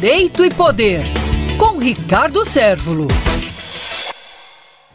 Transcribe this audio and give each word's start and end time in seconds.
Direito 0.00 0.44
e 0.44 0.48
Poder, 0.48 1.00
com 1.58 1.76
Ricardo 1.76 2.44
Sérvulo. 2.44 3.08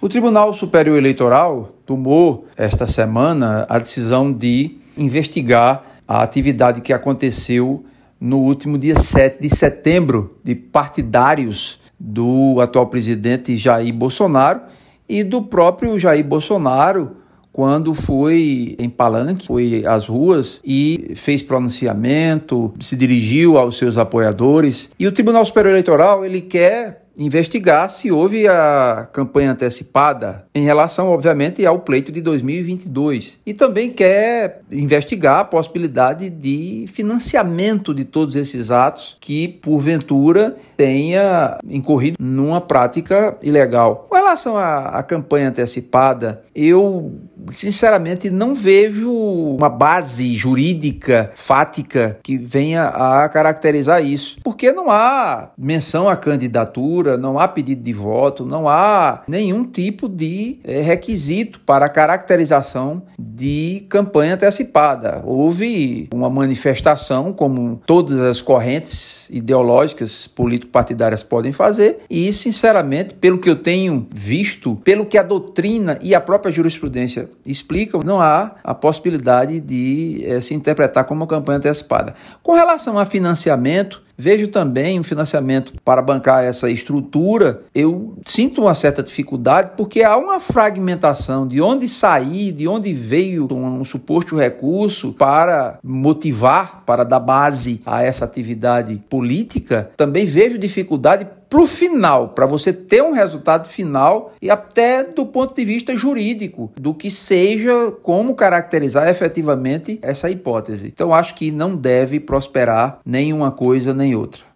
O 0.00 0.08
Tribunal 0.08 0.54
Superior 0.54 0.96
Eleitoral 0.96 1.72
tomou 1.84 2.46
esta 2.56 2.86
semana 2.86 3.66
a 3.68 3.80
decisão 3.80 4.32
de 4.32 4.78
investigar 4.96 5.82
a 6.06 6.22
atividade 6.22 6.80
que 6.80 6.92
aconteceu 6.92 7.84
no 8.20 8.38
último 8.38 8.78
dia 8.78 8.96
7 8.96 9.42
de 9.42 9.50
setembro 9.50 10.38
de 10.44 10.54
partidários 10.54 11.80
do 11.98 12.60
atual 12.60 12.86
presidente 12.86 13.56
Jair 13.56 13.92
Bolsonaro 13.92 14.60
e 15.08 15.24
do 15.24 15.42
próprio 15.42 15.98
Jair 15.98 16.24
Bolsonaro 16.24 17.16
quando 17.52 17.94
foi 17.94 18.74
em 18.78 18.88
Palanque, 18.88 19.46
foi 19.46 19.84
às 19.86 20.06
ruas 20.06 20.60
e 20.64 21.12
fez 21.14 21.42
pronunciamento, 21.42 22.72
se 22.80 22.96
dirigiu 22.96 23.58
aos 23.58 23.76
seus 23.76 23.98
apoiadores. 23.98 24.90
E 24.98 25.06
o 25.06 25.12
Tribunal 25.12 25.44
Superior 25.44 25.72
Eleitoral, 25.72 26.24
ele 26.24 26.40
quer 26.40 27.02
investigar 27.16 27.90
se 27.90 28.10
houve 28.10 28.48
a 28.48 29.08
campanha 29.12 29.52
antecipada 29.52 30.46
em 30.54 30.64
relação, 30.64 31.08
obviamente, 31.08 31.64
ao 31.64 31.80
pleito 31.80 32.10
de 32.10 32.20
2022. 32.20 33.38
E 33.44 33.52
também 33.52 33.90
quer 33.90 34.62
investigar 34.70 35.40
a 35.40 35.44
possibilidade 35.44 36.30
de 36.30 36.84
financiamento 36.88 37.94
de 37.94 38.04
todos 38.04 38.36
esses 38.36 38.70
atos 38.70 39.16
que, 39.20 39.48
porventura, 39.48 40.56
tenha 40.76 41.58
incorrido 41.68 42.16
numa 42.18 42.60
prática 42.60 43.36
ilegal. 43.42 44.06
Com 44.08 44.16
relação 44.16 44.56
à, 44.56 44.86
à 44.86 45.02
campanha 45.02 45.48
antecipada, 45.48 46.42
eu 46.54 47.12
sinceramente 47.48 48.30
não 48.30 48.54
vejo 48.54 49.12
uma 49.12 49.68
base 49.68 50.34
jurídica, 50.36 51.32
fática, 51.34 52.18
que 52.22 52.36
venha 52.36 52.84
a 52.84 53.28
caracterizar 53.28 54.04
isso. 54.04 54.38
Porque 54.42 54.72
não 54.72 54.90
há 54.90 55.50
menção 55.56 56.08
à 56.08 56.16
candidatura 56.16 56.82
não 57.16 57.38
há 57.38 57.48
pedido 57.48 57.82
de 57.82 57.92
voto, 57.92 58.44
não 58.44 58.68
há 58.68 59.22
nenhum 59.26 59.64
tipo 59.64 60.08
de 60.08 60.58
é, 60.64 60.80
requisito 60.80 61.60
para 61.60 61.86
a 61.86 61.88
caracterização 61.88 63.02
de 63.42 63.84
campanha 63.88 64.34
antecipada. 64.34 65.20
Houve 65.24 66.08
uma 66.14 66.30
manifestação, 66.30 67.32
como 67.32 67.82
todas 67.84 68.20
as 68.20 68.40
correntes 68.40 69.28
ideológicas 69.30 70.28
político-partidárias 70.28 71.24
podem 71.24 71.50
fazer, 71.50 71.98
e, 72.08 72.32
sinceramente, 72.32 73.14
pelo 73.14 73.38
que 73.38 73.50
eu 73.50 73.56
tenho 73.56 74.06
visto, 74.14 74.76
pelo 74.84 75.04
que 75.04 75.18
a 75.18 75.24
doutrina 75.24 75.98
e 76.00 76.14
a 76.14 76.20
própria 76.20 76.52
jurisprudência 76.52 77.28
explicam, 77.44 78.00
não 78.04 78.20
há 78.20 78.54
a 78.62 78.74
possibilidade 78.74 79.58
de 79.58 80.22
é, 80.24 80.40
se 80.40 80.54
interpretar 80.54 81.02
como 81.02 81.22
uma 81.22 81.26
campanha 81.26 81.58
antecipada. 81.58 82.14
Com 82.44 82.52
relação 82.52 82.96
a 82.96 83.04
financiamento, 83.04 84.02
Vejo 84.22 84.46
também 84.46 85.00
um 85.00 85.02
financiamento 85.02 85.74
para 85.84 86.00
bancar 86.00 86.44
essa 86.44 86.70
estrutura. 86.70 87.62
Eu 87.74 88.16
sinto 88.24 88.60
uma 88.60 88.72
certa 88.72 89.02
dificuldade 89.02 89.72
porque 89.76 90.04
há 90.04 90.16
uma 90.16 90.38
fragmentação 90.38 91.44
de 91.44 91.60
onde 91.60 91.88
sair, 91.88 92.52
de 92.52 92.68
onde 92.68 92.92
veio 92.92 93.48
um, 93.50 93.80
um 93.80 93.84
suposto 93.84 94.36
recurso 94.36 95.12
para 95.12 95.80
motivar, 95.82 96.84
para 96.86 97.04
dar 97.04 97.18
base 97.18 97.80
a 97.84 98.04
essa 98.04 98.24
atividade 98.24 99.02
política. 99.10 99.90
Também 99.96 100.24
vejo 100.24 100.56
dificuldade 100.56 101.26
para 101.52 101.60
o 101.60 101.66
final, 101.66 102.30
para 102.30 102.46
você 102.46 102.72
ter 102.72 103.02
um 103.02 103.12
resultado 103.12 103.68
final 103.68 104.32
e 104.40 104.48
até 104.48 105.04
do 105.04 105.26
ponto 105.26 105.54
de 105.54 105.62
vista 105.66 105.94
jurídico, 105.94 106.72
do 106.80 106.94
que 106.94 107.10
seja 107.10 107.92
como 108.02 108.34
caracterizar 108.34 109.06
efetivamente 109.06 109.98
essa 110.00 110.30
hipótese. 110.30 110.86
Então, 110.86 111.12
acho 111.12 111.34
que 111.34 111.50
não 111.50 111.76
deve 111.76 112.18
prosperar 112.18 113.00
nenhuma 113.04 113.50
coisa 113.50 113.92
nem 113.92 114.14
outra. 114.14 114.44